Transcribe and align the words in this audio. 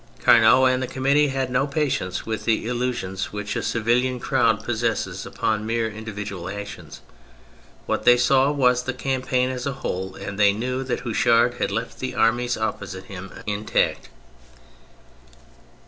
Carnot 0.19 0.63
and 0.73 0.81
the 0.81 0.87
Committee 0.87 1.27
had 1.27 1.51
no 1.51 1.67
patience 1.67 2.25
with 2.25 2.45
the 2.45 2.65
illusions 2.65 3.31
which 3.31 3.55
a 3.55 3.61
civilian 3.61 4.19
crowd 4.19 4.63
possesses 4.63 5.27
upon 5.27 5.63
mere 5.63 5.87
individual 5.91 6.49
actions: 6.49 7.01
what 7.85 8.03
they 8.03 8.17
saw 8.17 8.49
was 8.49 8.81
the 8.81 8.95
campaign 8.95 9.51
as 9.51 9.67
a 9.67 9.73
whole, 9.85 10.15
and 10.15 10.39
they 10.39 10.53
knew 10.53 10.83
that 10.83 11.01
Houchard 11.01 11.59
had 11.59 11.69
left 11.69 11.99
the 11.99 12.15
armies 12.15 12.57
opposite 12.57 13.03
him 13.03 13.31
intact. 13.45 14.09